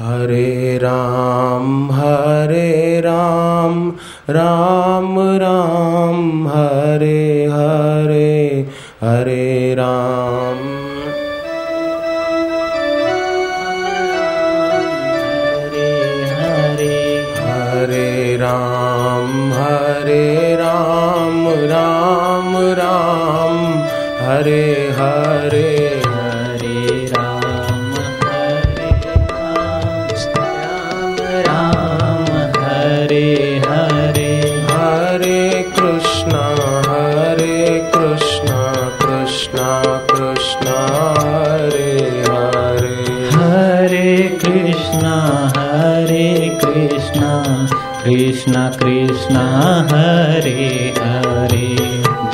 [0.00, 3.92] हरे राम हरे राम
[4.30, 8.66] राम राम हरे हरे
[9.02, 10.58] हरे राम।
[17.42, 23.56] हरे राम हरे राम राम राम
[24.20, 24.71] हरे हरे
[44.62, 47.66] कृष्णा हरे कृष्णा
[48.04, 49.46] कृष्णा कृष्णा
[49.92, 51.76] हरे हरे।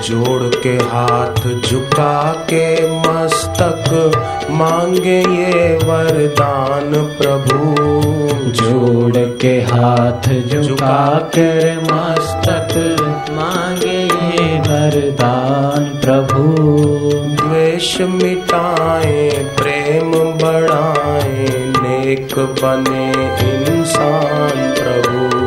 [0.02, 4.12] जोड़ के हाथ झुका के मस्तक
[4.50, 7.74] मांगे ये वरदान प्रभु।
[8.52, 12.96] जोड़ के हाथ झुका कर मस्तक
[13.30, 16.54] मांगे ये वरदान प्रभु।
[17.34, 19.47] द्वेष मिटाए
[22.38, 23.10] बने
[23.52, 25.38] इंसान प्रभु।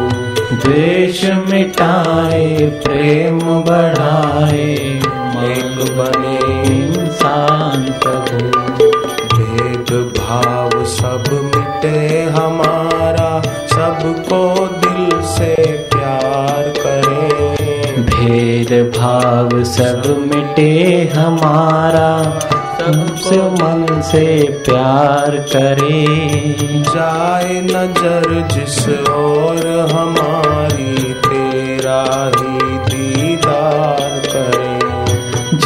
[0.56, 4.76] द्वेष मिटाए, प्रेम बढ़ाए
[5.36, 8.62] नेक बने इंसान प्रभु।
[9.38, 11.24] भेद भाव सब
[11.56, 15.56] मिटे हमारा, सबको दिल से
[15.92, 22.40] प्यार करें। भेद भाव सब मिटे हमारा
[22.82, 24.28] सबसे मन से
[24.66, 26.06] प्यार करे।
[26.88, 28.80] जाए नज़र जिस
[29.10, 32.02] और हमारी तेरा
[32.36, 34.74] ही दीदार करे।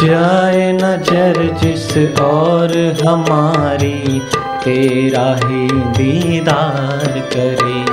[0.01, 4.19] जाए नज़र जिस और हमारी
[4.63, 7.83] तेरा ही दीदार करे।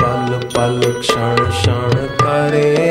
[0.00, 1.90] पल पल क्षण क्षण
[2.22, 2.85] करे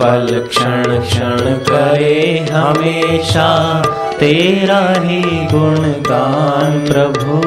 [0.00, 3.82] पल क्षण क्षण करे हमेशा
[4.20, 7.40] तेरा ही गुणगान प्रभु।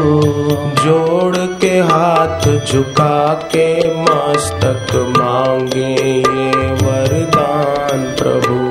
[0.83, 8.69] जोड़ के हाथ झुका के मस्तक मांगे ये वरदान प्रभु।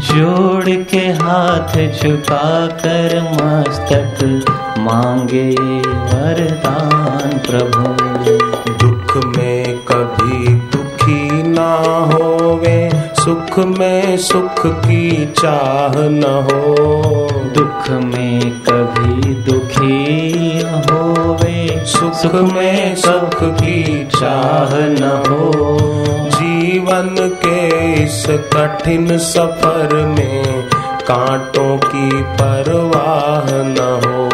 [0.00, 4.44] जोड़ के हाथ झुका कर मस्तक
[4.78, 7.92] मांगे वरदान प्रभु।
[8.72, 10.71] दुख में कभी
[13.24, 16.74] सुख में सुख की चाह न हो।
[17.56, 25.52] दुख में कभी दुखी होवे। सुख में सुख की चाह न हो।
[26.28, 30.68] जीवन के इस कठिन सफ़र में
[31.08, 34.28] कांटों की परवाह न हो।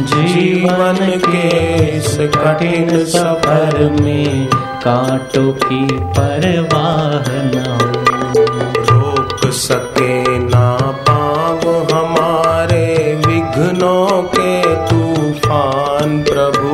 [0.00, 4.46] जीवन के इस कठिन सफ़र में
[4.84, 10.76] कांटों की परवाह न हो। रोक सके ना
[11.08, 16.70] पाव हमारे विघ्नों के तूफ़ान प्रभु।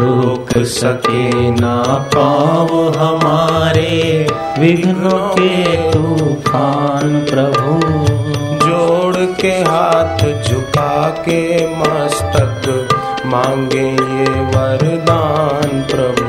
[0.00, 1.82] रोक सके ना
[2.16, 4.26] पाव हमारे
[4.58, 7.80] विघ्नों के तूफ़ान प्रभु।
[8.66, 12.88] जोड़ के हाथ झुका के मस्तक
[13.26, 16.25] मांगे ये वरदान प्रभु।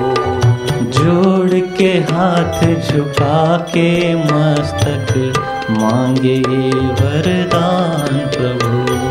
[1.78, 5.34] के हाथ झुका के मस्तक
[5.72, 6.40] मांगे
[6.70, 9.08] वरदान प्रभु।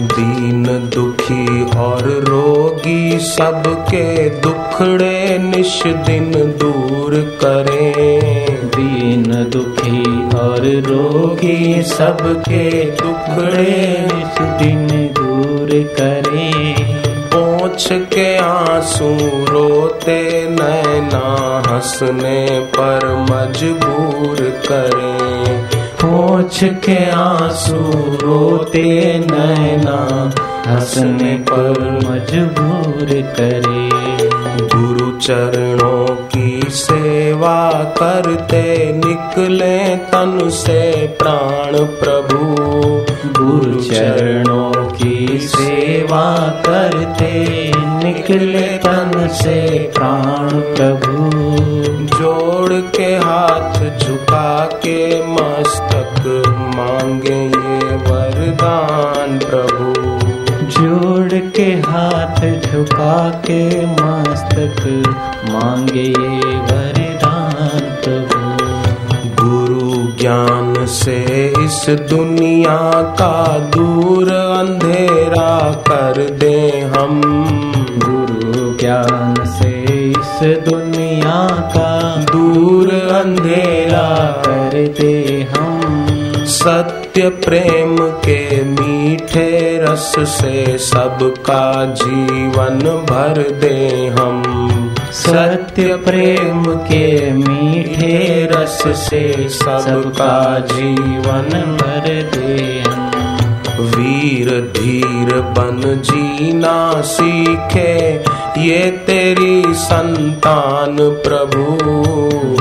[0.00, 12.90] दीन दुखी और रोगी सबके दुखड़े निश दिन दूर करें। दीन दुखी और रोगी सबके
[12.90, 15.68] दुखड़े इस दिन दूर
[16.00, 16.50] करे।
[17.80, 19.08] पोछ के आँसू
[19.44, 21.20] रोते नैना
[21.66, 25.64] हंसने पर मजबूर करें।
[26.02, 27.76] पोछ के आँसू
[28.22, 28.84] रोते
[29.18, 29.98] नैना
[30.66, 33.08] हंसने पर मजबूर
[33.40, 33.88] करें।
[34.74, 36.60] गुरु चरणों की
[37.40, 42.38] सेवा करते निकले तन से प्राण प्रभु।
[43.38, 47.32] गुरु चरणों की सेवा करते
[47.76, 51.30] निकले तन से प्राण प्रभु।
[52.18, 56.42] जोड़ के हाथ झुका के मस्तक
[56.76, 59.94] मांगे ये वरदान प्रभु।
[60.68, 65.02] जोड़ के हाथ झुका के मस्तक
[65.50, 66.10] मांगे
[66.56, 67.09] वरदान
[70.20, 77.20] ज्ञान से इस दुनिया का दूर अंधेरा कर दे हम।
[77.98, 79.70] गुरु ज्ञान से
[80.10, 85.96] इस दुनिया का दूर अंधेरा कर दे हम।
[86.44, 92.78] सत्य प्रेम के मीठे रस से सबका जीवन
[93.10, 94.59] भर दे हम।
[95.12, 102.82] सत्य प्रेम के मीठे रस से सबका जीवन भर दे।
[103.80, 108.14] वीर धीर बन जीना सीखे,
[108.58, 111.72] ये तेरी संतान प्रभु।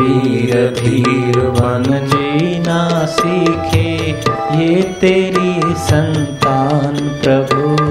[0.03, 4.09] वीर धीर बन जीना सीखे,
[4.55, 7.88] ये तेरी संतान प्रभु।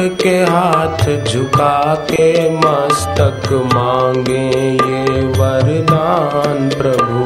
[0.00, 7.24] जोड़ के हाथ झुका के मस्तक मांगे ये वरदान प्रभु।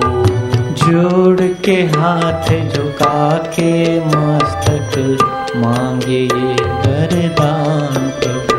[0.74, 5.18] जोड़ के हाथ झुका के मस्तक
[5.56, 8.53] मांगे ये वरदान प्रभु।